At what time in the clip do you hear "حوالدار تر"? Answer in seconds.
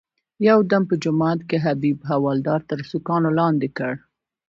2.11-2.79